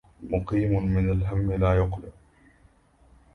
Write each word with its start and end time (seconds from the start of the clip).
مقيم 0.23 0.85
من 0.85 1.09
الهم 1.09 1.51
لا 1.53 1.73
يقلع 1.75 2.09